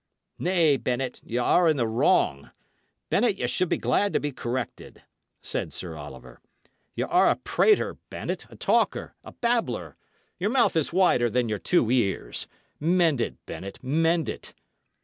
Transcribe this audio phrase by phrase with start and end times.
[0.39, 2.49] "Nay, Bennet, y' are in the wrong.
[3.11, 5.03] Bennet, ye should be glad to be corrected,"
[5.43, 6.41] said Sir Oliver.
[6.95, 9.95] "Y' are a prater, Bennet, a talker, a babbler;
[10.39, 12.47] your mouth is wider than your two ears.
[12.79, 14.55] Mend it, Bennet, mend it."